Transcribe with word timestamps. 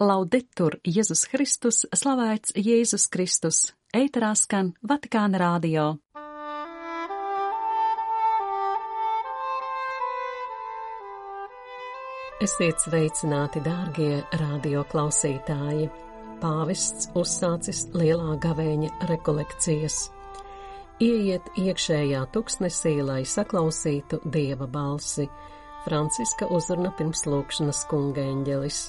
Laudetur 0.00 0.78
Jēzus 0.88 1.26
Kristus, 1.28 1.82
slavēts 1.92 2.54
Jēzus 2.56 3.10
Kristus, 3.12 3.74
eitarā 3.92 4.30
skan 4.40 4.70
Vatikāna 4.80 5.36
rādio. 5.36 5.82
Esiet 12.40 12.80
sveicināti, 12.80 13.60
dārgie 13.60 14.22
radio 14.40 14.86
klausītāji! 14.88 15.90
Pāvests 16.40 17.10
uzsācis 17.12 17.84
lielā 17.92 18.38
gavēņa 18.40 19.10
rekolekcijas. 19.12 20.08
Ieiet 21.04 21.52
iekšējā 21.60 22.24
tuksnesī, 22.32 22.96
lai 23.04 23.20
saklausītu 23.28 24.24
dieva 24.24 24.66
balsi. 24.66 25.28
Franciska 25.84 26.48
uzruna 26.48 26.96
pirms 26.96 27.26
lūkšanas 27.28 27.84
kunga 27.92 28.24
eņģelis. 28.24 28.82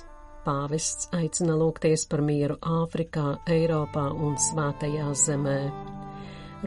Pāvests 0.44 1.08
aicina 1.16 1.54
lūgties 1.56 2.04
par 2.12 2.20
mieru 2.20 2.58
Āfrikā, 2.68 3.38
Eiropā 3.48 4.10
un 4.12 4.34
Svētajā 4.36 5.14
zemē. 5.16 5.60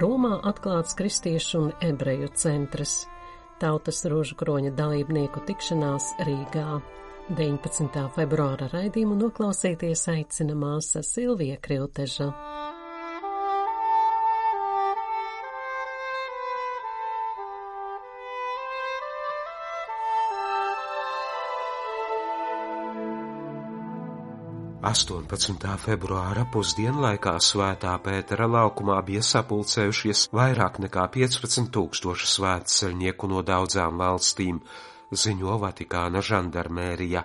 Romā 0.01 0.39
atklāts 0.49 0.97
kristiešu 0.97 1.61
un 1.61 1.75
ebreju 1.85 2.31
centrs, 2.41 3.03
tautas 3.61 4.01
rožu 4.09 4.39
kroņa 4.41 4.73
dalībnieku 4.79 5.45
tikšanās 5.49 6.15
Rīgā. 6.25 6.81
19. 7.37 8.03
februāra 8.17 8.71
raidījumu 8.73 9.19
noklausīties 9.21 10.07
aicina 10.13 10.57
māsa 10.57 11.05
Silvija 11.05 11.61
Krilteža. 11.61 12.31
Astoņpadsmitā 24.87 25.73
februāra 25.83 26.45
pusdienlaikā 26.55 27.33
svētā 27.43 27.95
Pētera 28.05 28.47
laukumā 28.47 29.01
bija 29.09 29.23
sapulcējušies 29.29 30.21
vairāk 30.39 30.79
nekā 30.85 31.09
15 31.17 31.73
tūkstoši 31.75 32.29
svētceļnieku 32.33 33.31
no 33.33 33.43
daudzām 33.49 33.99
valstīm, 33.99 34.61
ziņo 35.25 35.59
Vatikāna 35.65 36.23
žandarmērija. 36.31 37.25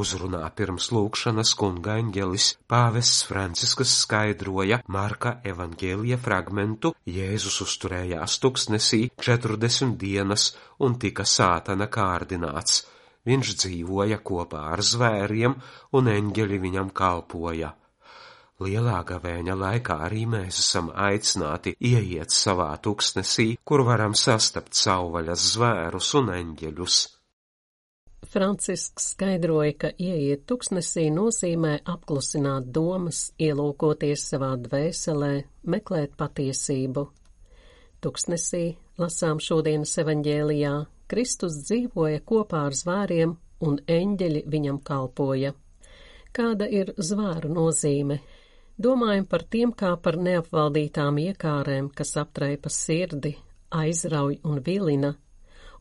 Uzrunā 0.00 0.48
pirms 0.56 0.88
lūkšanas 0.96 1.52
kunga 1.60 1.98
eņģelis 2.00 2.50
pāvests 2.72 3.20
Franciskas 3.28 3.92
skaidroja 4.06 4.80
Marka 4.88 5.38
evaņģēlija 5.52 6.22
fragmentu 6.24 6.94
Jēzus 7.18 7.60
uzturējās 7.68 8.40
tuksnesī 8.46 9.06
40 9.28 9.98
dienas 10.00 10.54
un 10.80 10.96
tika 11.04 11.28
sātana 11.38 11.92
kārdināts 11.92 12.86
Viņš 13.28 13.50
dzīvoja 13.62 14.22
kopā 14.24 14.62
ar 14.72 14.82
zvēriem, 14.84 15.58
un 15.98 16.08
eņģeļi 16.14 16.58
viņam 16.64 16.94
kalpoja. 16.96 17.74
Lielā 18.58 19.02
gavēņa 19.06 19.54
laikā 19.54 19.96
arī 20.08 20.24
mēs 20.26 20.56
esam 20.64 20.88
aicināti 21.08 21.76
ieiet 21.78 22.34
savā 22.34 22.72
tuksnesī, 22.82 23.52
kur 23.62 23.84
varam 23.86 24.16
sastapt 24.18 24.74
savvaļas 24.74 25.44
zvērus 25.52 26.08
un 26.18 26.32
eņģeļus. 26.38 26.96
Francisks 28.26 29.12
skaidroja, 29.12 29.76
ka 29.78 29.90
ieiet 29.94 30.42
tuksnesī 30.50 31.06
nozīmē 31.14 31.78
apklusināt 31.86 32.66
domas, 32.74 33.28
ielūkoties 33.38 34.26
savā 34.32 34.50
dvēselē, 34.64 35.32
meklēt 35.70 36.18
patiesību. 36.18 37.06
Tuksnesī 38.02 38.64
lasām 38.98 39.38
šodienas 39.38 39.94
evaņģēlijā, 40.02 40.74
Kristus 41.08 41.62
dzīvoja 41.64 42.20
kopā 42.28 42.66
ar 42.68 42.76
zvēriem, 42.76 43.36
un 43.64 43.78
eņģeļi 43.88 44.42
viņam 44.46 44.82
kalpoja. 44.84 45.54
Kāda 46.36 46.68
ir 46.70 46.92
zvēru 46.98 47.50
nozīme? 47.54 48.20
Domājam 48.78 49.24
par 49.26 49.42
tiem 49.50 49.72
kā 49.74 49.96
par 50.02 50.18
neapvaldītām 50.22 51.18
iekārēm, 51.24 51.88
kas 51.90 52.14
aptreipa 52.20 52.70
sirdi, 52.70 53.32
aizrauj 53.74 54.38
un 54.46 54.60
vilina, 54.66 55.14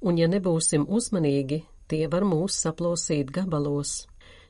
un 0.01 0.17
ja 0.17 0.27
nebūsim 0.31 0.87
uzmanīgi, 0.89 1.61
tie 1.87 2.07
var 2.09 2.25
mūs 2.25 2.57
saplosīt 2.63 3.29
gabalos. 3.35 4.07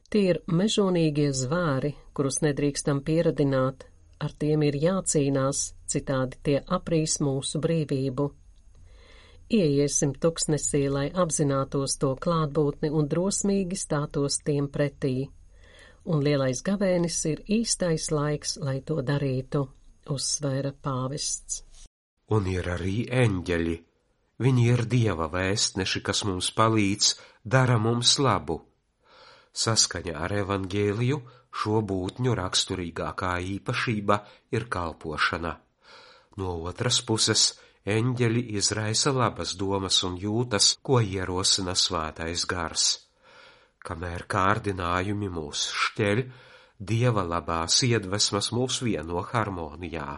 Tie 0.07 0.23
ir 0.31 0.39
mežonīgie 0.47 1.33
zvēri, 1.35 1.91
kurus 2.15 2.39
nedrīkstam 2.45 3.01
pieradināt, 3.03 3.83
ar 4.23 4.31
tiem 4.39 4.63
ir 4.63 4.77
jācīnās, 4.79 5.73
citādi 5.91 6.39
tie 6.43 6.61
aprīs 6.77 7.19
mūsu 7.19 7.59
brīvību. 7.59 8.29
Ieiesim 9.47 10.11
tuksnesī, 10.19 10.89
lai 10.91 11.05
apzinātos 11.15 11.93
to 12.01 12.09
klātbūtni 12.19 12.89
un 12.91 13.05
drosmīgi 13.07 13.77
stātos 13.79 14.41
tiem 14.43 14.67
pretī. 14.67 15.29
Un 16.03 16.19
lielais 16.23 16.59
gavēnis 16.63 17.19
ir 17.31 17.43
īstais 17.47 18.09
laiks, 18.11 18.57
lai 18.59 18.81
to 18.83 18.99
darītu, 19.07 19.61
uzsvēra 20.11 20.73
pāvests. 20.83 21.61
Un 22.35 22.49
ir 22.51 22.67
arī 22.73 23.05
eņģeļi. 23.07 23.77
Viņi 24.43 24.65
ir 24.69 24.83
dieva 24.85 25.29
vēstneši, 25.31 26.01
kas 26.03 26.25
mums 26.27 26.51
palīdz, 26.57 27.13
dara 27.43 27.77
mums 27.79 28.17
labu. 28.19 28.59
Saskaņā 29.55 30.17
ar 30.27 30.35
evangēliju 30.43 31.21
šo 31.55 31.79
būtņu 31.91 32.35
raksturīgākā 32.37 33.31
īpašība 33.55 34.19
ir 34.53 34.67
kalpošana. 34.75 35.55
No 36.37 36.59
otras 36.69 36.99
puses, 37.01 37.47
eņģeļi 37.87 38.41
izraisa 38.59 39.13
labas 39.15 39.53
domas 39.59 40.01
un 40.03 40.17
jūtas, 40.19 40.73
ko 40.83 40.99
ierosina 40.99 41.75
svētais 41.75 42.43
gars. 42.49 42.87
Kamēr 43.87 44.25
kārdinājumi 44.27 45.29
mūs 45.31 45.69
šķeļ, 45.83 46.23
dieva 46.91 47.23
labās 47.23 47.79
iedvesmas 47.87 48.51
mūs 48.51 48.81
vieno 48.83 49.23
harmonijā, 49.29 50.17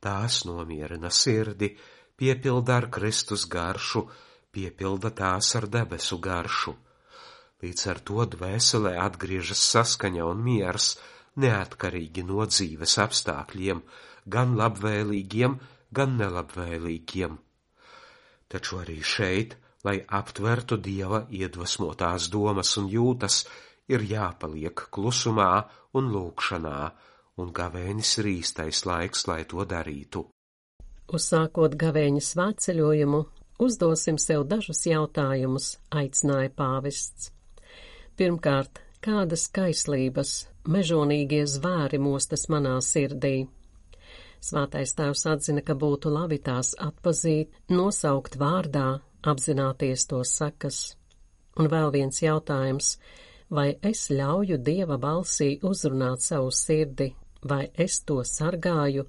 tās 0.00 0.44
nomierina 0.46 1.10
sirdi, 1.10 1.72
piepilda 2.16 2.76
ar 2.78 2.86
Kristus 2.94 3.48
garšu, 3.50 4.04
piepilda 4.54 5.10
tās 5.10 5.50
ar 5.58 5.66
debesu 5.66 6.20
garšu. 6.22 6.76
Līdz 7.60 7.86
ar 7.92 7.98
to 8.06 8.24
dvēselē 8.36 8.94
atgriežas 9.02 9.60
saskaņa 9.72 10.30
un 10.30 10.46
miers, 10.46 10.94
neatkarīgi 11.42 12.24
no 12.30 12.46
dzīves 12.46 12.96
apstākļiem, 13.02 13.82
gan 14.30 14.54
labvēlīgiem, 14.60 15.58
gan 15.94 16.16
nelabvēlīgiem. 16.20 17.38
Taču 18.50 18.80
arī 18.82 18.98
šeit, 19.06 19.56
lai 19.86 20.00
aptvertu 20.20 20.76
dieva 20.76 21.24
iedvesmotās 21.30 22.28
domas 22.32 22.72
un 22.80 22.88
jūtas, 22.90 23.44
ir 23.90 24.04
jāpaliek 24.06 24.86
klusumā 24.94 25.52
un 25.98 26.10
lūkšanā, 26.14 26.80
un 27.40 27.52
gavēnis 27.54 28.18
ir 28.20 28.30
īstais 28.36 28.84
laiks, 28.86 29.26
lai 29.30 29.44
to 29.48 29.64
darītu. 29.64 30.26
Uzsākot 31.10 31.74
gavēņa 31.78 32.22
svētceļojumu, 32.22 33.20
uzdosim 33.66 34.18
sev 34.22 34.44
dažus 34.50 34.84
jautājumus, 34.86 35.72
aicināja 35.90 36.52
pāvests. 36.54 37.32
Pirmkārt, 38.18 38.82
kādas 39.02 39.48
kaislības, 39.50 40.34
mežonīgie 40.68 41.46
zvēri 41.48 41.98
mostas 42.02 42.46
manā 42.52 42.76
sirdī? 42.84 43.48
Svētais 44.40 44.94
tēvs 44.96 45.26
atzina, 45.28 45.60
ka 45.60 45.76
būtu 45.76 46.10
labi 46.12 46.38
tās 46.40 46.72
atpazīt, 46.80 47.52
nosaukt 47.68 48.38
vārdā, 48.40 49.00
apzināties 49.22 50.06
to 50.08 50.22
sekas. 50.24 50.96
Un 51.60 51.68
vēl 51.68 51.92
viens 51.92 52.22
jautājums, 52.22 52.94
vai 53.52 53.74
es 53.82 54.06
ļauju 54.08 54.56
Dieva 54.64 54.96
balsī 54.98 55.58
uzrunāt 55.66 56.24
savu 56.24 56.48
sirdi, 56.54 57.10
vai 57.44 57.66
es 57.74 58.00
to 58.08 58.22
sargāju, 58.24 59.04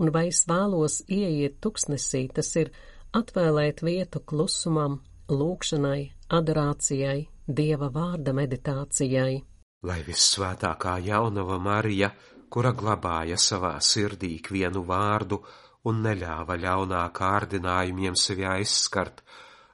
un 0.00 0.12
vai 0.14 0.28
es 0.30 0.46
vēlos 0.48 1.02
ieiet 1.08 1.60
tuksnesī, 1.60 2.28
tas 2.32 2.54
ir 2.56 2.72
atvēlēt 3.12 3.84
vietu 3.84 4.24
klusumam, 4.24 5.00
lūkšanai, 5.28 6.10
adorācijai, 6.32 7.28
Dieva 7.50 7.90
vārda 7.92 8.32
meditācijai. 8.32 9.40
Lai 9.82 10.00
vissvētākā 10.06 10.98
jaunava 11.04 11.56
Marija 11.58 12.12
kura 12.50 12.72
glabāja 12.76 13.38
savā 13.38 13.76
sirdī 13.84 14.34
ikvienu 14.38 14.82
vārdu 14.88 15.40
un 15.88 16.02
neļāva 16.04 16.56
ļaunā 16.64 17.04
kārdinājumiem 17.16 18.18
sevi 18.18 18.46
aizskart, 18.48 19.22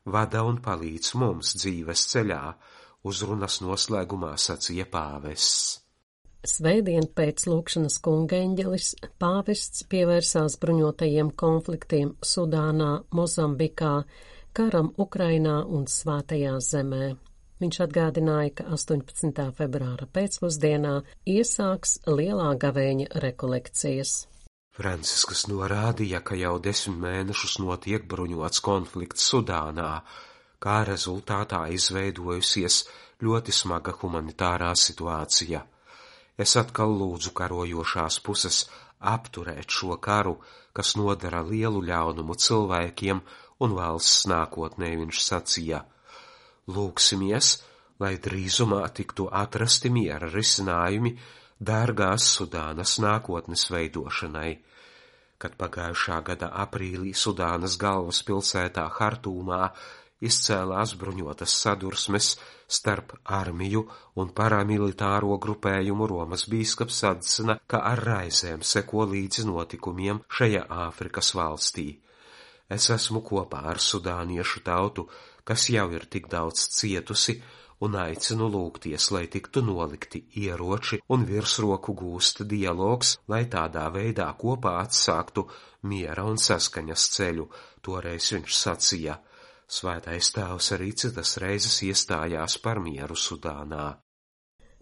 vada 0.04 0.44
un 0.46 0.60
palīdz 0.62 1.14
mums 1.22 1.56
dzīves 1.60 2.04
ceļā, 2.12 2.42
uzrunas 3.06 3.58
noslēgumā 3.64 4.36
sacīja 4.38 4.86
pāvests. 4.92 5.80
Svētdien 6.46 7.08
pēc 7.18 7.42
lūkšanas 7.50 7.96
kungeņģelis 8.06 8.90
pāvests 9.18 9.82
pievērsās 9.90 10.58
bruņotajiem 10.62 11.32
konfliktiem 11.42 12.12
Sudānā, 12.22 12.92
Mozambikā, 13.18 13.94
karam 14.54 14.92
Ukrainā 15.02 15.56
un 15.66 15.88
Svētajā 15.90 16.54
zemē. 16.62 17.16
Viņš 17.56 17.76
atgādināja, 17.86 18.50
ka 18.58 18.64
18. 18.76 19.44
februāra 19.56 20.04
pēcpusdienā 20.12 20.98
iesāks 21.24 21.94
lielā 22.04 22.50
gavēņa 22.60 23.06
rekolekcijas. 23.24 24.26
Franciskas 24.76 25.46
norādīja, 25.48 26.20
ka 26.20 26.36
jau 26.36 26.58
desmit 26.60 27.00
mēnešus 27.00 27.54
notiek 27.64 28.04
bruņots 28.10 28.60
konflikts 28.66 29.24
Sudānā, 29.30 30.02
kā 30.60 30.82
rezultātā 30.84 31.62
izveidojusies 31.72 32.82
ļoti 33.24 33.56
smaga 33.56 33.96
humanitārā 34.02 34.74
situācija. 34.76 35.64
Es 36.36 36.52
atkal 36.60 36.92
lūdzu 37.00 37.32
karojošās 37.40 38.20
puses 38.20 38.66
apturēt 39.00 39.72
šo 39.72 39.96
karu, 39.96 40.36
kas 40.76 40.92
nodara 41.00 41.40
lielu 41.40 41.80
ļaunumu 41.88 42.36
cilvēkiem 42.36 43.24
un 43.64 43.76
valsts 43.80 44.28
nākotnē, 44.28 44.92
viņš 45.00 45.24
sacīja. 45.24 45.86
Lūksimies, 46.66 47.50
lai 48.02 48.16
drīzumā 48.18 48.82
tiktu 48.94 49.28
atrasti 49.30 49.90
miera 49.94 50.26
risinājumi 50.32 51.12
dārgās 51.62 52.26
Sudānas 52.36 52.96
nākotnes 53.02 53.68
veidošanai. 53.70 54.56
Kad 55.38 55.54
pagājušā 55.60 56.16
gada 56.26 56.48
aprīlī 56.64 57.12
Sudānas 57.14 57.76
galvaspilsētā 57.78 58.88
Hartūmā 58.98 59.68
izcēlās 60.24 60.94
bruņotas 60.96 61.54
sadursmes 61.62 62.30
starp 62.78 63.12
armiju 63.38 63.84
un 64.16 64.32
paramilitāro 64.40 65.36
grupējumu 65.46 66.08
Romas 66.10 66.46
bīskaps 66.50 67.02
atzina, 67.10 67.58
ka 67.68 67.82
ar 67.92 68.02
raizēm 68.10 68.64
seko 68.64 69.06
līdzi 69.12 69.46
notikumiem 69.46 70.24
šajā 70.38 70.64
Āfrikas 70.88 71.34
valstī. 71.36 71.88
Es 72.66 72.88
esmu 72.90 73.22
kopā 73.22 73.62
ar 73.70 73.78
sudāniešu 73.78 74.64
tautu, 74.66 75.06
kas 75.46 75.68
jau 75.70 75.86
ir 75.94 76.08
tik 76.10 76.28
daudz 76.32 76.66
cietusi, 76.76 77.38
un 77.84 77.96
aicinu 78.00 78.48
lūgties, 78.52 79.10
lai 79.12 79.26
tiktu 79.32 79.62
nolikti 79.64 80.22
ieroči 80.42 81.00
un 81.12 81.26
virsroku 81.28 81.94
gūsta 81.96 82.46
dialogs, 82.48 83.16
lai 83.28 83.44
tādā 83.52 83.86
veidā 83.92 84.28
kopā 84.40 84.78
atsāktu 84.84 85.46
miera 85.90 86.24
un 86.24 86.40
saskaņas 86.40 87.08
ceļu, 87.16 87.48
toreiz 87.84 88.32
viņš 88.32 88.56
sacīja. 88.62 89.18
Svētais 89.66 90.30
tēvs 90.32 90.72
arī 90.76 90.92
citas 90.94 91.36
reizes 91.42 91.80
iestājās 91.82 92.58
par 92.62 92.80
mieru 92.80 93.16
Sudānā. 93.18 93.96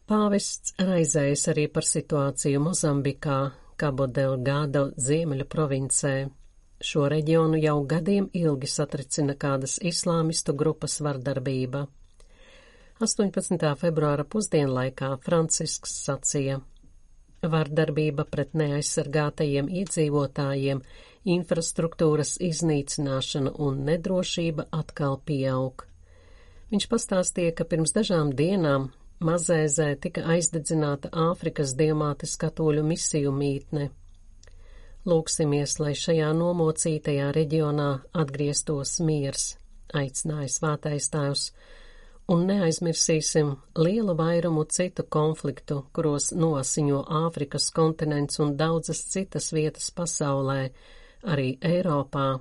Pāvests 0.05 0.75
raizējas 0.77 1.47
arī 1.55 1.65
par 1.73 1.87
situāciju 1.89 2.61
Mozambikā, 2.61 3.39
Cabo 3.81 4.07
Delgado 4.07 4.91
ziemeļu 5.01 5.47
provincē. 5.49 6.15
Šo 6.83 7.07
reģionu 7.09 7.59
jau 7.63 7.77
gadiem 7.87 8.27
ilgi 8.35 8.67
satricina 8.67 9.37
kādas 9.39 9.77
islāmistu 9.79 10.55
grupas 10.59 10.99
vardarbība. 11.05 11.87
18. 13.01 13.71
februāra 13.79 14.25
pusdienlaikā 14.25 15.13
Francisks 15.23 15.95
sacīja: 16.07 16.61
Vardarbība 17.43 18.27
pret 18.31 18.55
neaizsargātajiem 18.59 19.71
iedzīvotājiem 19.81 20.83
infrastruktūras 21.37 22.37
iznīcināšana 22.51 23.55
un 23.67 23.83
nedrošība 23.89 24.69
atkal 24.83 25.19
pieaug. 25.25 25.87
Viņš 26.75 26.87
pastāstīja, 26.91 27.55
ka 27.55 27.65
pirms 27.71 27.95
dažām 27.95 28.33
dienām 28.35 28.91
Mazēzē 29.25 29.93
tika 30.05 30.25
aizdedzināta 30.35 31.09
Āfrikas 31.31 31.77
diamātes 31.79 32.35
katoļu 32.37 32.83
misiju 32.85 33.31
mītne. 33.33 33.91
Lūksimies, 35.05 35.75
lai 35.83 35.93
šajā 35.93 36.31
nomocītajā 36.33 37.27
reģionā 37.37 37.89
atgrieztos 38.17 38.97
miers, 39.05 39.51
aicināja 39.93 40.49
svētais 40.49 41.11
tēvs, 41.13 41.43
un 42.33 42.47
neaizmirsīsim 42.49 43.51
lielu 43.77 44.15
vairumu 44.17 44.65
citu 44.65 45.05
konfliktu, 45.05 45.83
kuros 45.93 46.31
nosiņo 46.33 47.03
Āfrikas 47.21 47.69
kontinents 47.77 48.41
un 48.41 48.57
daudzas 48.57 49.05
citas 49.13 49.51
vietas 49.53 49.91
pasaulē, 49.93 50.71
arī 51.29 51.51
Eiropā, 51.61 52.41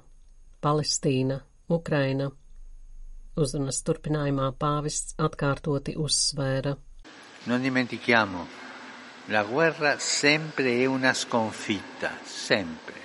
Palestīna, 0.63 1.41
Ukraina. 1.67 2.31
Uzrunas 3.35 3.83
turpinājumā 3.83 4.53
pāvests 4.55 5.17
atkārtoti 5.19 5.97
uzsvēra. 5.99 6.77
Non 7.51 7.59
dimentichiamo, 7.59 8.47
la 9.27 9.43
guerra 9.43 9.99
sempre 9.99 10.79
è 10.79 10.85
una 10.85 11.13
sconfitta, 11.13 12.17
sempre. 12.23 13.01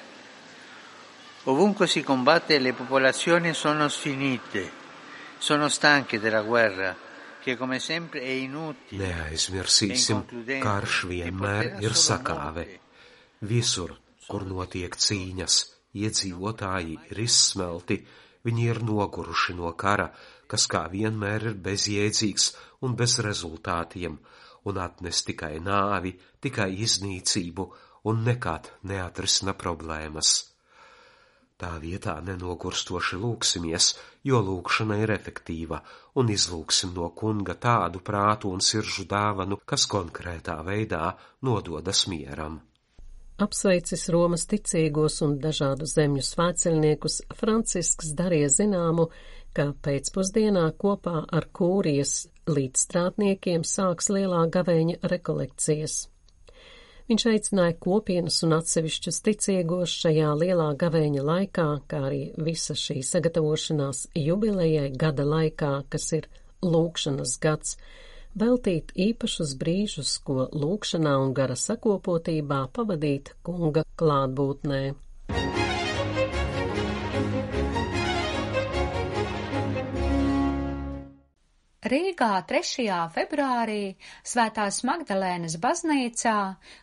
Ovunque 1.45 1.87
si 1.87 2.03
combatte 2.03 2.59
le 2.59 2.73
popolazioni 2.73 3.55
sono 3.55 3.89
sfinite, 3.89 4.71
sono 5.39 5.69
stanche 5.69 6.19
della 6.19 6.43
guerra, 6.43 6.97
che 7.41 7.57
come 7.57 7.79
sempre 7.79 8.21
è 8.21 8.29
inutile. 8.29 9.07
Neaizmirsīsim, 9.07 10.25
karš 10.61 11.07
vienmēr 11.09 11.79
ir 11.81 11.95
sakāve. 11.97 12.67
Visur 13.41 13.95
kur 14.29 14.45
notiek 14.45 14.93
cīņas, 14.93 15.55
iedzīvotāji 15.97 16.99
ir 17.09 17.21
izsmelti, 17.23 18.03
viņi 18.45 18.67
ir 18.69 18.83
noguruši 18.85 19.57
no 19.57 19.73
kara, 19.79 20.11
kas 20.51 20.67
kā 20.69 20.85
vienmēr 20.93 21.53
ir 21.53 21.57
bezjēdzīgs 21.65 22.51
un 22.85 22.99
bez 22.99 23.17
rezultātiem, 23.25 24.19
un 24.65 24.79
atnes 24.83 25.23
tikai 25.29 25.57
nāvi, 25.63 26.15
tikai 26.41 26.71
iznīcību 26.85 27.67
un 28.11 28.23
nekad 28.27 28.71
neatrisina 28.91 29.55
problēmas. 29.59 30.37
Tā 31.59 31.73
vietā 31.83 32.15
nenogurstoši 32.23 33.19
lūksimies, 33.19 33.89
jo 34.31 34.39
lūkšana 34.47 35.01
ir 35.03 35.11
efektīva, 35.11 35.81
un 36.21 36.31
izlūksim 36.31 36.93
no 36.95 37.09
kunga 37.11 37.57
tādu 37.59 37.99
prātu 37.99 38.53
un 38.55 38.63
siržu 38.63 39.09
dāvanu, 39.11 39.59
kas 39.67 39.89
konkrētā 39.91 40.55
veidā 40.67 41.17
nododas 41.43 42.05
mieram. 42.07 42.61
Apsveicis 43.43 44.09
Romas 44.15 44.47
ticīgos 44.51 45.21
un 45.27 45.37
dažādu 45.43 45.87
zemju 45.87 46.23
svētceļniekus, 46.27 47.21
Francisks 47.39 48.15
darīja 48.19 48.49
zināmu, 48.55 49.09
ka 49.55 49.69
pēcpusdienā 49.83 50.65
kopā 50.79 51.21
ar 51.27 51.47
kūrijas 51.55 52.29
līdzstrātniekiem 52.49 53.65
sāks 53.67 54.09
lielā 54.13 54.47
gavēņa 54.55 55.01
rekolekcijas. 55.13 56.07
Viņš 57.09 57.25
aicināja 57.31 57.75
kopienas 57.81 58.43
un 58.45 58.53
atsevišķus 58.59 59.23
ticīgos 59.25 59.95
šajā 60.03 60.33
lielā 60.43 60.67
gavēņa 60.83 61.23
laikā, 61.25 61.69
kā 61.89 62.03
arī 62.11 62.21
visa 62.49 62.77
šī 62.77 62.99
sagatavošanās 63.11 64.03
jubilejai 64.13 64.91
gada 64.93 65.25
laikā, 65.25 65.71
kas 65.89 66.11
ir 66.19 66.29
lūkšanas 66.61 67.39
gads, 67.41 67.79
veltīt 68.37 68.93
īpašus 69.09 69.57
brīžus, 69.63 70.19
ko 70.21 70.51
lūkšanā 70.53 71.17
un 71.25 71.33
gara 71.39 71.57
sakopotībā 71.57 72.67
pavadīt 72.77 73.33
kunga 73.47 73.89
klātbūtnē. 73.97 74.83
Rīgā 81.89 82.33
3. 82.51 82.85
februārī 83.15 83.95
Svētās 84.27 84.83
Magdalēnas 84.85 85.55
baznīcā 85.63 86.35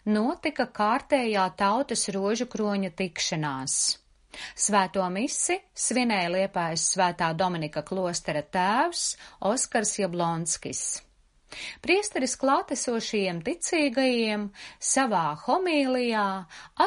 notika 0.09 0.65
kārtējā 0.79 1.43
tautas 1.59 2.07
rožu 2.15 2.47
kroņa 2.49 2.89
tikšanās. 3.01 3.75
Svēto 4.65 5.05
misi 5.13 5.59
svinēja 5.85 6.31
Liepājas 6.33 6.87
Svētā 6.95 7.29
Dominika 7.37 7.83
klostera 7.85 8.41
tēvs 8.41 9.03
Oskars 9.51 9.93
Jablonskis. 10.01 10.81
Priesteris 11.85 12.33
klātesošajiem 12.41 13.43
ticīgajiem 13.45 14.49
savā 14.91 15.25
homīlijā 15.45 16.27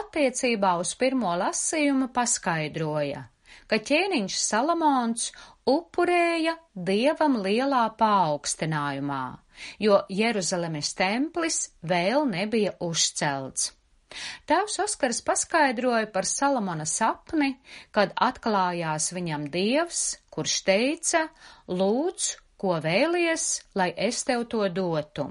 attiecībā 0.01 0.75
uz 0.83 0.97
pirmo 1.01 1.37
lasījumu 1.45 2.11
paskaidroja, 2.19 3.23
ka 3.71 3.79
ķēniņš 3.91 4.43
Salamons 4.43 5.31
upurēja 5.69 6.55
dievam 6.75 7.39
lielā 7.45 7.85
paaugstinājumā, 8.01 9.25
jo 9.85 10.01
Jeruzalemes 10.09 10.95
templis 10.99 11.59
vēl 11.83 12.25
nebija 12.31 12.77
uzcelts. 12.85 13.73
Tēvs 14.49 14.79
Oskars 14.81 15.21
paskaidroja 15.25 16.09
par 16.13 16.25
Salamona 16.25 16.87
sapni, 16.89 17.59
kad 17.93 18.15
atklājās 18.17 19.11
viņam 19.13 19.51
dievs, 19.53 20.03
kurš 20.33 20.55
teica, 20.65 21.27
lūdz 21.69 22.31
ko 22.59 22.79
vēlies, 22.83 23.51
lai 23.79 23.93
es 24.09 24.25
tev 24.27 24.49
to 24.55 24.65
dotu. 24.73 25.29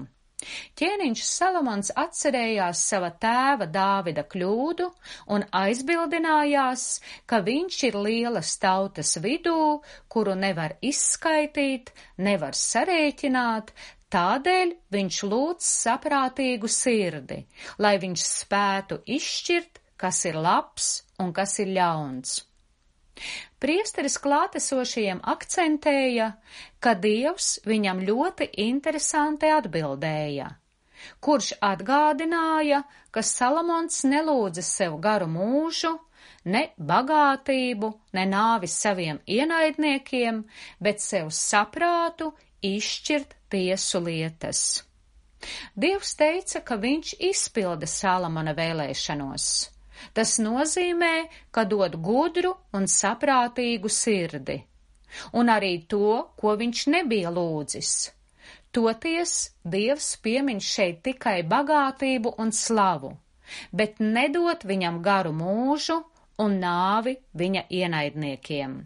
Ķēniņš 0.78 1.22
Salamons 1.26 1.88
atcerējās 1.98 2.82
sava 2.90 3.08
tēva 3.24 3.66
Dāvida 3.74 4.22
kļūdu 4.34 4.86
un 5.34 5.44
aizbildinājās, 5.60 6.84
ka 7.26 7.40
viņš 7.48 7.78
ir 7.88 7.98
lielas 8.06 8.52
tautas 8.62 9.16
vidū, 9.24 9.82
kuru 10.06 10.36
nevar 10.38 10.76
izskaitīt, 10.92 11.90
nevar 12.28 12.54
sarēķināt, 12.54 13.74
tādēļ 14.14 14.74
viņš 14.94 15.22
lūdz 15.32 15.72
saprātīgu 15.82 16.70
sirdi, 16.70 17.42
lai 17.82 17.96
viņš 18.06 18.28
spētu 18.28 19.02
izšķirt, 19.18 19.82
kas 19.98 20.22
ir 20.30 20.38
labs 20.38 20.92
un 21.18 21.34
kas 21.34 21.58
ir 21.64 21.74
ļauns. 21.80 22.47
Priesteris 23.62 24.18
klātesošajiem 24.22 25.20
akcentēja, 25.32 26.32
ka 26.80 26.94
Dievs 26.94 27.58
viņam 27.66 28.02
ļoti 28.06 28.50
interesanti 28.64 29.50
atbildēja, 29.50 30.48
kurš 31.24 31.52
atgādināja, 31.70 32.82
ka 33.10 33.24
Salamons 33.26 34.04
nelūdza 34.06 34.64
sev 34.66 34.98
garu 35.02 35.26
mūžu, 35.32 35.94
ne 36.44 36.68
bagātību, 36.78 37.92
ne 38.14 38.26
nāvi 38.30 38.70
saviem 38.70 39.18
ienaidniekiem, 39.26 40.44
bet 40.80 41.02
sev 41.02 41.32
saprātu 41.34 42.30
izšķirt 42.64 43.34
tiesu 43.50 44.02
lietas. 44.04 44.62
Dievs 45.78 46.14
teica, 46.18 46.62
ka 46.66 46.78
viņš 46.82 47.14
izpilda 47.30 47.86
Salamana 47.86 48.54
vēlēšanos. 48.58 49.50
Tas 50.14 50.36
nozīmē, 50.42 51.14
ka 51.50 51.64
dod 51.64 51.96
gudru 52.02 52.54
un 52.74 52.86
saprātīgu 52.90 53.90
sirdi, 53.90 54.58
un 55.38 55.50
arī 55.52 55.72
to, 55.90 56.34
ko 56.38 56.54
viņš 56.60 56.84
nebija 56.94 57.32
lūdzis. 57.34 57.94
Toties 58.72 59.32
Dievs 59.64 60.10
piemin 60.22 60.60
šeit 60.60 61.00
tikai 61.06 61.40
bagātību 61.48 62.34
un 62.42 62.52
slavu, 62.52 63.14
bet 63.72 63.98
nedot 64.00 64.64
viņam 64.68 65.00
garu 65.02 65.32
mūžu 65.32 65.98
un 66.44 66.60
nāvi 66.62 67.16
viņa 67.42 67.64
ienaidniekiem. 67.80 68.78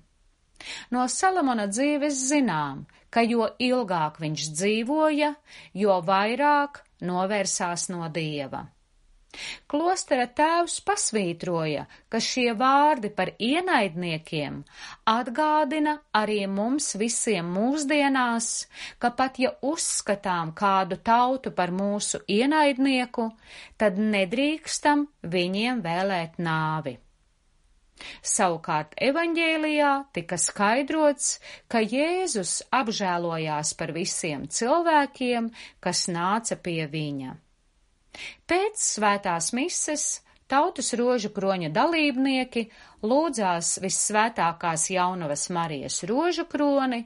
No 0.95 1.07
Salamona 1.11 1.67
dzīves 1.67 2.21
zinām, 2.31 2.85
ka 3.11 3.25
jo 3.27 3.49
ilgāk 3.59 4.21
viņš 4.23 4.45
dzīvoja, 4.57 5.33
jo 5.75 5.99
vairāk 6.07 6.81
novērsās 7.03 7.89
no 7.93 8.07
dieva. 8.09 8.63
Klostera 9.73 10.25
tēvs 10.39 10.75
pasvītroja, 10.89 11.83
ka 12.13 12.19
šie 12.25 12.51
vārdi 12.63 13.11
par 13.21 13.31
ienaidniekiem 13.47 14.59
atgādina 15.13 15.95
arī 16.21 16.41
mums 16.57 16.89
visiem 17.03 17.49
mūsdienās, 17.55 18.49
ka 19.01 19.11
pat 19.21 19.39
ja 19.45 19.53
uzskatām 19.71 20.53
kādu 20.63 20.99
tautu 21.11 21.53
par 21.61 21.73
mūsu 21.79 22.21
ienaidnieku, 22.37 23.31
tad 23.81 24.03
nedrīkstam 24.17 25.07
viņiem 25.37 25.81
vēlēt 25.87 26.37
nāvi. 26.49 26.99
Savukārt 28.35 28.95
evaņģēlijā 29.09 29.93
tika 30.19 30.39
skaidrots, 30.45 31.31
ka 31.73 31.81
Jēzus 31.81 32.55
apžēlojās 32.81 33.73
par 33.81 33.95
visiem 33.97 34.45
cilvēkiem, 34.59 35.49
kas 35.81 36.05
nāca 36.19 36.59
pie 36.69 36.85
viņa. 36.97 37.39
Pēc 38.49 38.83
svētās 38.83 39.53
mises 39.57 40.07
tautas 40.53 40.93
rožu 41.01 41.31
kroņa 41.33 41.71
dalībnieki 41.73 42.67
lūdzās 43.09 43.79
vissvētākās 43.85 44.89
jaunavas 44.93 45.49
Marijas 45.55 46.03
rožu 46.11 46.45
kroni, 46.51 47.01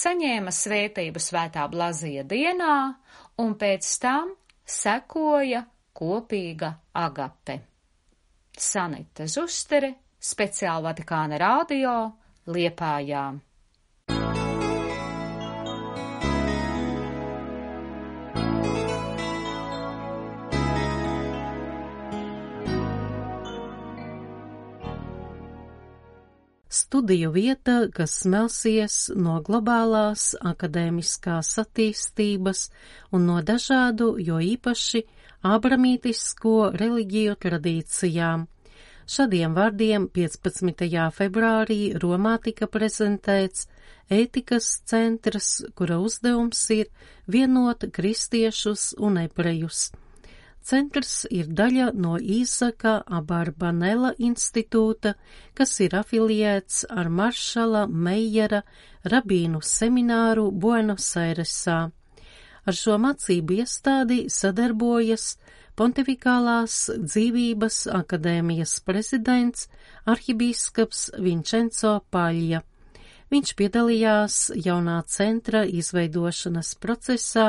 saņēma 0.00 0.52
svētību 0.52 1.22
svētā 1.22 1.64
blazija 1.72 2.26
dienā 2.28 2.76
un 3.42 3.56
pēc 3.62 3.88
tam 4.02 4.34
sekoja 4.66 5.64
kopīga 5.96 6.74
agape. 7.06 7.60
Sanita 8.56 9.26
Zustere 9.28 9.92
speciāli 10.20 10.88
Vatikāna 10.88 11.40
rādio 11.40 11.96
Liepājā. 12.52 13.26
Studiju 26.86 27.32
vieta, 27.34 27.76
kas 27.90 28.12
smelsies 28.22 28.98
no 29.18 29.40
globālās 29.46 30.32
akadēmiskās 30.46 31.56
attīstības 31.62 32.66
un 33.12 33.26
no 33.30 33.40
dažādu, 33.42 34.12
jo 34.22 34.38
īpaši 34.54 35.02
abramītisko 35.56 36.58
reliģiju 36.78 37.40
tradīcijām 37.42 38.46
Šādiem 39.06 39.52
vārdiem 39.54 40.08
15. 40.10 40.80
februārī 41.14 41.78
Romā 42.02 42.32
tika 42.42 42.66
prezentēts 42.66 43.68
ētikas 44.10 44.70
centrs, 44.90 45.50
kura 45.78 46.00
uzdevums 46.02 46.64
ir 46.74 46.90
vienot 47.30 47.86
kristiešus 47.94 48.96
un 48.98 49.20
ebrejus. 49.22 49.92
Centrs 50.66 51.28
ir 51.30 51.46
daļa 51.58 51.92
no 51.94 52.16
Īsaka 52.18 52.96
Abarbanela 53.18 54.10
institūta, 54.18 55.12
kas 55.54 55.74
ir 55.84 55.94
afiliēts 55.94 56.80
ar 56.90 57.06
Maršala 57.06 57.84
Meijera 57.86 58.64
rabīnu 59.12 59.60
semināru 59.62 60.48
Buenos 60.50 61.06
Airesā. 61.22 61.78
Ar 62.66 62.74
šo 62.74 62.96
mācību 62.98 63.60
iestādi 63.60 64.24
sadarbojas 64.38 65.36
Pontifikālās 65.78 66.80
dzīvības 66.98 67.82
akadēmijas 68.00 68.78
prezidents 68.88 69.68
arhibīskaps 70.08 71.10
Vincenzo 71.20 72.00
Paļja. 72.10 72.62
Viņš 73.32 73.52
piedalījās 73.58 74.34
jaunā 74.64 75.00
centra 75.10 75.64
izveidošanas 75.66 76.74
procesā 76.78 77.46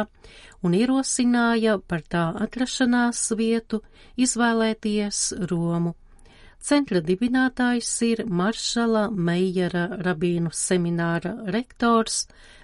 un 0.66 0.74
ierosināja 0.74 1.78
par 1.86 2.02
tā 2.02 2.24
atrašanās 2.46 3.22
vietu 3.38 3.84
izvēlēties 4.18 5.22
Romu. 5.52 5.94
Centra 6.58 7.00
dibinātājs 7.06 7.92
ir 8.08 8.24
Maršala 8.26 9.04
Meijera 9.14 9.86
rabīnu 10.08 10.50
semināra 10.52 11.36
rektors 11.54 12.24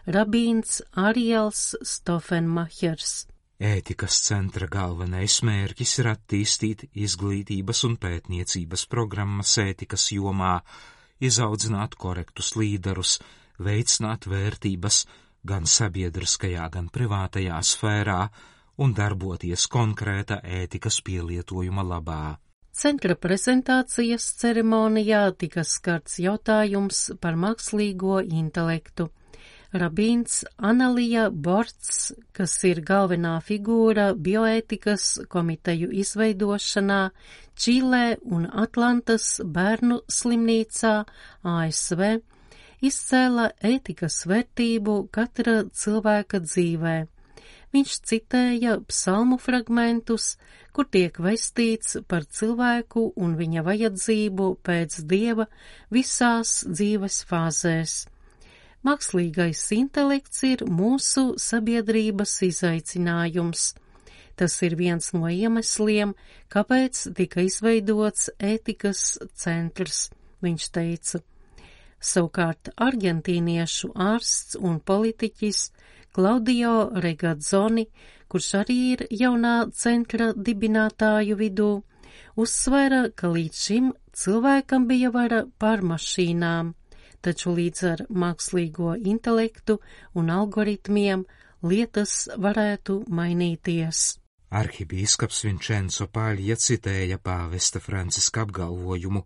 Rabīns 0.10 0.82
Ariels 0.98 1.62
Stofenmachers. 1.86 3.13
Ētikas 3.63 4.17
centra 4.25 4.65
galvenais 4.67 5.38
mērķis 5.46 5.93
ir 6.01 6.10
attīstīt 6.12 6.88
izglītības 7.05 7.84
un 7.88 8.00
pētniecības 8.01 8.88
programmas 8.91 9.53
ētikas 9.62 10.10
jomā, 10.17 10.58
izaudzināt 11.20 11.96
korektus 11.96 12.55
līderus, 12.55 13.20
veicināt 13.60 14.27
vērtības 14.29 15.03
gan 15.46 15.67
sabiedriskajā, 15.67 16.70
gan 16.72 16.89
privātajā 16.93 17.60
sfērā 17.62 18.22
un 18.82 18.93
darboties 18.98 19.67
konkrēta 19.72 20.39
ētikas 20.43 21.01
pielietojuma 21.05 21.84
labā. 21.86 22.38
Centra 22.74 23.13
prezentācijas 23.13 24.32
ceremonijā 24.41 25.27
tika 25.38 25.62
skarts 25.62 26.17
jautājums 26.24 27.12
par 27.22 27.38
mākslīgo 27.38 28.24
intelektu. 28.25 29.12
Rabīns 29.74 30.43
Analija 30.58 31.27
Borts, 31.34 32.12
kas 32.34 32.55
ir 32.70 32.82
galvenā 32.86 33.39
figūra 33.46 34.12
bioētikas 34.13 35.05
komiteju 35.29 35.89
izveidošanā 36.01 37.00
Čilē 37.60 38.18
un 38.36 38.46
Atlantas 38.50 39.40
bērnu 39.46 40.02
slimnīcā 40.10 40.94
ASV, 41.46 42.02
izcēla 42.84 43.50
ētikas 43.72 44.24
vērtību 44.30 44.96
katra 45.14 45.60
cilvēka 45.72 46.42
dzīvē. 46.48 46.96
Viņš 47.74 47.94
citēja 48.10 48.78
psalmu 48.90 49.40
fragmentus, 49.42 50.36
kur 50.74 50.86
tiek 50.94 51.18
vestīts 51.18 51.98
par 52.08 52.26
cilvēku 52.26 53.08
un 53.18 53.34
viņa 53.40 53.64
vajadzību 53.66 54.50
pēc 54.66 55.00
dieva 55.10 55.48
visās 55.94 56.60
dzīves 56.70 57.24
fāzēs. 57.30 57.96
Mākslīgais 58.84 59.64
intelekts 59.78 60.44
ir 60.44 60.66
mūsu 60.68 61.34
sabiedrības 61.40 62.36
izaicinājums. 62.50 63.72
Tas 64.36 64.56
ir 64.66 64.75
viens 64.75 65.12
no 65.13 65.30
iemesliem, 65.30 66.16
kāpēc 66.54 67.04
tika 67.18 67.44
izveidots 67.46 68.32
ētikas 68.42 69.04
centrs, 69.38 70.10
viņš 70.42 70.68
teica. 70.74 71.22
Savukārt 72.04 72.74
argentīniešu 72.75 73.94
ārsts 73.96 74.58
un 74.60 74.80
politiķis 74.80 75.63
Klaudio 76.13 76.74
Regadzoni, 77.06 77.88
kurš 78.28 78.50
arī 78.63 78.80
ir 78.92 79.08
jaunā 79.10 79.56
centra 79.74 80.34
dibinātāju 80.34 81.38
vidū, 81.40 81.72
uzsvēra, 82.36 83.08
ka 83.16 83.32
līdz 83.34 83.66
šim 83.68 83.92
cilvēkam 84.13 84.90
bija 84.90 85.13
vara 85.13 85.46
pār 85.58 85.86
mašīnām 85.94 86.74
taču 87.24 87.54
līdz 87.56 87.86
ar 87.92 88.04
mākslīgo 88.24 88.98
intelektu 89.13 89.80
un 90.20 90.32
algoritmiem 90.34 91.24
lietas 91.63 92.18
varētu 92.46 93.00
mainīties. 93.20 94.04
Arhibīskaps 94.54 95.40
Vincenzo 95.48 96.06
Pāļa 96.14 96.56
citēja 96.62 97.18
pāvesta 97.18 97.80
Franciska 97.82 98.44
apgalvojumu, 98.46 99.24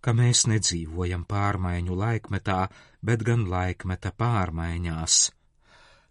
ka 0.00 0.14
mēs 0.14 0.44
nedzīvojam 0.46 1.24
pārmaiņu 1.28 1.96
laikmetā, 1.98 2.60
bet 3.02 3.24
gan 3.26 3.48
laikmeta 3.50 4.12
pārmaiņās. 4.22 5.16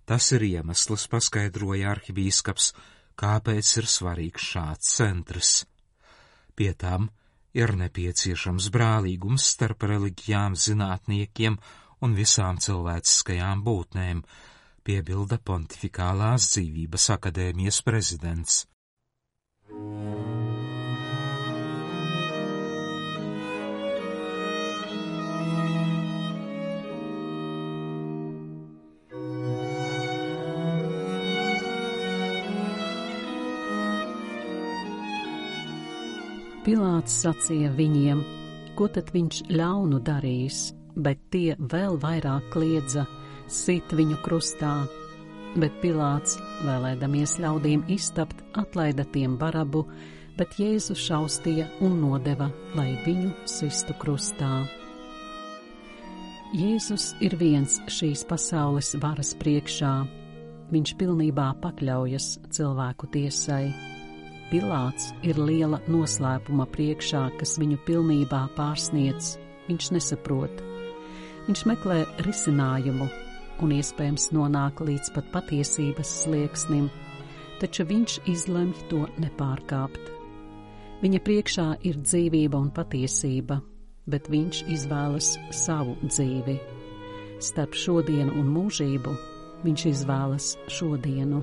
Tas 0.09 0.31
ir 0.35 0.43
iemesls, 0.49 1.05
paskaidroja 1.07 1.93
arhibīskaps, 1.93 2.73
kāpēc 3.19 3.71
ir 3.79 3.87
svarīgs 3.95 4.51
šāds 4.51 4.91
centrs. 4.97 5.53
Pie 6.57 6.73
tam 6.83 7.07
ir 7.55 7.75
nepieciešams 7.79 8.69
brālīgums 8.75 9.45
starp 9.53 9.85
reliģijām, 9.91 10.57
zinātniekiem 10.59 11.55
un 12.03 12.15
visām 12.17 12.59
cilvēciskajām 12.65 13.63
būtnēm, 13.63 14.23
piebilda 14.83 15.39
Pontifikālās 15.43 16.49
dzīvības 16.53 17.09
akadēmijas 17.15 17.81
prezidents. 17.85 18.63
Pilārs 36.69 37.13
sacīja 37.23 37.71
viņiem, 37.73 38.19
ko 38.77 38.85
tad 38.93 39.07
viņš 39.15 39.39
ļaunu 39.49 40.01
darīs, 40.05 40.67
bet 40.93 41.21
tie 41.33 41.55
vēl 41.57 41.97
vairāk 42.03 42.51
kliedza: 42.53 43.07
sit 43.49 43.93
viņu 43.93 44.19
krustā. 44.23 44.73
Bet 45.57 45.79
Pilāts, 45.81 46.37
vēlēdamies 46.61 47.39
ļaudīm 47.41 47.87
iztapt, 47.89 48.43
atlaida 48.53 49.05
tiem 49.09 49.33
barabu, 49.41 49.87
bet 50.37 50.59
Jēzu 50.61 50.93
šaustīja 50.95 51.65
un 51.83 51.97
nodeva, 52.03 52.51
lai 52.77 52.93
viņu 53.05 53.31
sistu 53.49 53.95
krustā. 53.97 54.67
Jēzus 56.53 57.11
ir 57.21 57.35
viens 57.37 57.77
šīs 57.89 58.23
pasaules 58.29 58.95
varas 59.01 59.35
priekšā. 59.37 59.93
Viņš 60.69 60.93
pilnībā 60.97 61.47
pakļaujas 61.61 62.27
cilvēku 62.53 63.09
tiesai. 63.13 63.71
Pilāts 64.49 65.11
ir 65.25 65.37
liela 65.37 65.77
noslēpuma 65.89 66.65
priekšā, 66.73 67.23
kas 67.41 67.57
viņu 67.61 67.77
pilnībā 67.85 68.43
pārsniedz. 68.57 69.35
Viņš 69.69 69.89
nesaprot. 69.97 70.61
Viņš 71.45 71.65
meklē 71.69 72.03
risinājumu 72.25 73.09
un 73.65 73.73
iespējams 73.77 74.29
nonāk 74.35 74.81
līdz 74.85 75.11
pat 75.15 75.27
patiesības 75.33 76.13
slieksnim, 76.23 76.87
taču 77.59 77.85
viņš 77.89 78.19
izlemj 78.31 78.85
to 78.91 79.05
nepārkāpt. 79.19 80.11
Viņa 80.99 81.19
priekšā 81.23 81.67
ir 81.87 81.99
dzīvība 82.03 82.59
un 82.59 82.71
patiesība, 82.75 83.61
bet 84.09 84.27
viņš 84.31 84.65
izvēlas 84.75 85.33
savu 85.55 85.95
dzīvi. 86.03 86.57
Starp 87.39 87.77
šodienu 87.77 88.35
un 88.35 88.49
mūžību 88.51 89.13
viņš 89.63 89.85
izvēlas 89.93 90.51
šodienu. 90.71 91.39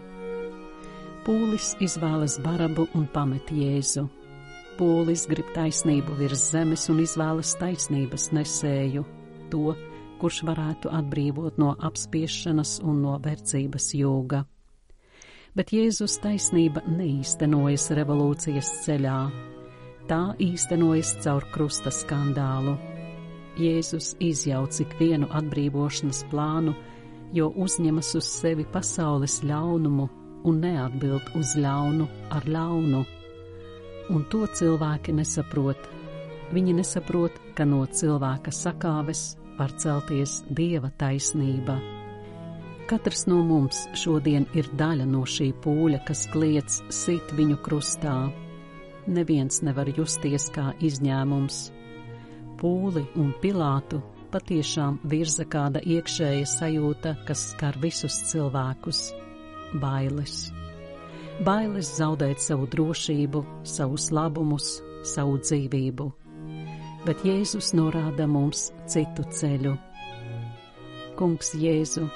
Pūlis 1.27 1.73
izvēlas 1.83 2.37
barabu 2.45 2.85
un 2.95 3.09
pamet 3.13 3.49
Jēzu. 3.51 4.05
Pūlis 4.77 5.25
grib 5.31 5.49
taisnību 5.57 6.19
virs 6.21 6.51
zemes 6.53 6.85
un 6.93 7.01
izvēlas 7.03 7.55
taisnības 7.59 8.29
nesēju, 8.37 9.07
to, 9.51 9.73
kurš 10.21 10.43
varētu 10.49 10.91
atbrīvot 10.93 11.59
no 11.63 11.75
apspiešanas 11.89 12.79
un 12.85 13.03
no 13.05 13.17
verdzības 13.23 13.93
jūga. 13.99 14.45
Bet 15.57 15.73
Jēzus 15.73 16.19
taisnība 16.21 16.83
neīstenojas 16.85 17.89
revolūcijas 17.97 18.73
ceļā, 18.85 19.21
tā 20.11 20.21
īstenojas 20.43 21.15
caur 21.25 21.47
krusta 21.55 21.93
skandālu. 21.95 22.77
Jēzus 23.57 24.13
izjauc 24.21 24.77
ikvienu 24.85 25.31
atbrīvošanas 25.33 26.27
plānu, 26.29 26.77
jo 27.33 27.49
uzņemas 27.57 28.13
uz 28.21 28.29
sevi 28.29 28.67
pasaules 28.69 29.41
ļaunumu 29.49 30.11
un 30.47 30.61
neatbild 30.63 31.33
uz 31.41 31.57
ļaunu 31.57 32.07
ar 32.37 32.45
ļaunu. 32.45 33.05
Un 34.13 34.27
to 34.31 34.45
cilvēki 34.47 35.17
nesaprot. 35.17 35.96
Viņi 36.55 36.77
nesaprot, 36.79 37.35
ka 37.59 37.65
no 37.67 37.83
cilvēka 37.91 38.53
sakāves 38.55 39.35
var 39.59 39.73
celties 39.81 40.43
dieva 40.49 40.93
taisnība. 40.99 41.79
Katrs 42.87 43.25
no 43.27 43.41
mums 43.43 43.81
šodien 43.99 44.45
ir 44.55 44.69
daļa 44.79 45.09
no 45.11 45.25
šī 45.27 45.49
pūļa, 45.65 46.05
kas 46.07 46.27
kliedz 46.31 46.83
sit 46.95 47.33
viņu 47.35 47.57
krustā. 47.65 48.15
Neviens 49.11 49.59
nevar 49.67 49.91
justies 49.97 50.47
kā 50.55 50.69
izņēmums. 50.87 51.57
Pūli 52.61 53.03
un 53.19 53.33
pilātu 53.43 53.99
patiešām 54.31 55.01
virza 55.03 55.47
kāda 55.51 55.83
iekšēja 55.83 56.47
sajūta, 56.47 57.17
kas 57.27 57.43
skar 57.55 57.79
visus 57.83 58.21
cilvēkus 58.31 59.03
bailes. 59.83 60.37
Bailes 61.47 61.91
zaudēt 61.99 62.39
savu 62.41 62.69
drošību, 62.71 63.43
savus 63.67 64.13
labumus, 64.15 64.77
savu 65.05 65.41
dzīvību. 65.43 66.26
Bet 67.07 67.21
Jēzus 67.23 67.69
norāda 67.79 68.25
mums 68.27 68.73
citu 68.91 69.23
ceļu. 69.31 69.77
Kungs 71.15 71.53
Jēzu, 71.55 72.09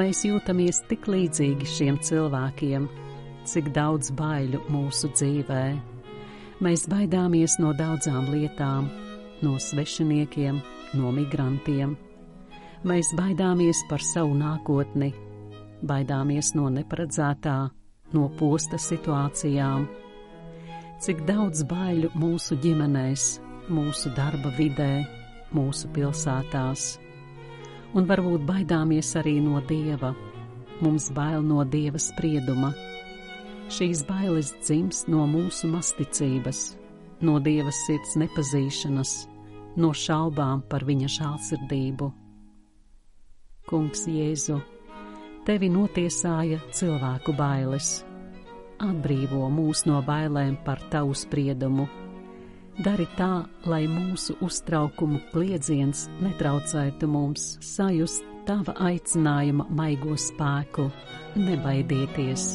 mēs 0.00 0.22
jūtamies 0.24 0.80
tik 0.88 1.04
līdzīgi 1.12 1.68
šiem 1.68 1.98
cilvēkiem, 2.00 2.86
cik 3.44 3.68
daudz 3.76 4.08
baiļu 4.16 4.62
mūsu 4.72 5.12
dzīvē. 5.12 5.60
Mēs 6.64 6.86
baidāmies 6.88 7.58
no 7.60 7.74
daudzām 7.76 8.30
lietām, 8.32 8.88
no 9.44 9.58
svešiniekiem, 9.60 10.62
no 10.96 11.12
migrantiem. 11.12 11.92
Mēs 12.88 13.12
baidāmies 13.18 13.84
par 13.90 14.00
savu 14.00 14.32
nākotni, 14.40 15.12
baidāmies 15.84 16.54
no 16.56 16.70
neparedzētā, 16.72 17.58
no 18.16 18.28
posta 18.40 18.80
situācijām. 18.80 19.90
Cik 21.04 21.26
daudz 21.28 21.66
baiļu 21.68 22.16
mūsu 22.16 22.56
ģimenēs, 22.64 23.34
mūsu 23.72 24.12
darba 24.16 24.52
vidē, 24.56 25.04
mūsu 25.54 25.90
pilsētās. 25.94 26.96
Un 27.96 28.08
varbūt 28.08 28.44
baidāmies 28.48 29.14
arī 29.20 29.38
no 29.40 29.62
dieva. 29.68 30.12
Mums 30.82 31.08
bail 31.16 31.42
no 31.46 31.64
dieva 31.64 32.00
sprieduma. 32.02 32.74
Šīs 33.72 34.04
bailes 34.06 34.52
dzimst 34.60 35.08
no 35.08 35.24
mūsu 35.30 35.70
masticības, 35.72 36.76
no 37.24 37.40
dieva 37.42 37.72
sirds 37.74 38.14
nepazīšanas, 38.20 39.16
no 39.80 39.90
šaubām 39.96 40.62
par 40.70 40.86
viņa 40.86 41.12
žālsirdību. 41.18 42.12
Kungs 43.66 44.06
Jēzu! 44.06 44.60
tevi 45.46 45.68
notiesāja 45.70 46.58
cilvēku 46.74 47.30
bailes. 47.38 48.00
Atbrīvo 48.82 49.46
mūs 49.54 49.84
no 49.86 50.00
bailēm 50.04 50.58
par 50.66 50.82
tavu 50.90 51.14
spriedumu. 51.14 51.86
Dari 52.76 53.06
tā, 53.16 53.46
lai 53.64 53.86
mūsu 53.88 54.36
uztraukumu 54.44 55.22
kliedziens 55.32 56.06
netraucētu 56.20 57.08
mums 57.08 57.54
sajust 57.64 58.26
tava 58.46 58.76
aicinājuma 58.90 59.64
maigo 59.72 60.12
spēku, 60.20 60.90
nebaidieties! 61.40 62.50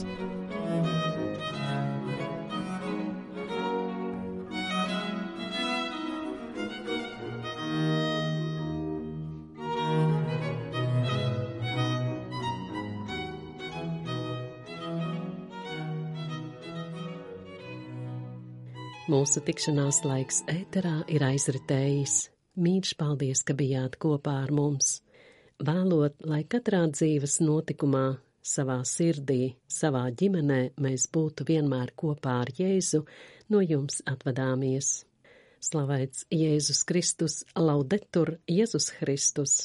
Mūsu 19.09 19.41
tikšanās 19.41 20.03
laiks 20.05 20.43
ēterā 20.51 20.99
ir 21.09 21.23
aizritējis. 21.25 22.27
Mīļš 22.61 22.91
paldies, 22.99 23.41
ka 23.41 23.55
bijāt 23.57 23.95
kopā 23.97 24.35
ar 24.43 24.51
mums. 24.53 24.99
Vēlot, 25.57 26.19
lai 26.21 26.43
katrā 26.45 26.83
dzīves 26.93 27.39
notikumā, 27.41 28.19
savā 28.45 28.77
sirdī, 28.85 29.55
savā 29.65 30.03
ģimenē 30.13 30.59
mēs 30.77 31.07
būtu 31.09 31.47
vienmēr 31.49 31.95
kopā 31.97 32.37
ar 32.43 32.53
Jēzu, 32.53 33.01
no 33.49 33.65
jums 33.65 34.03
atvadāmies. 34.05 34.93
Slavēts 35.65 36.27
Jēzus 36.29 36.85
Kristus, 36.85 37.41
laudetur 37.57 38.35
Jēzus 38.45 38.93
Kristus! 38.99 39.63